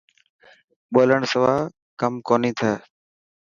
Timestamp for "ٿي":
2.59-2.71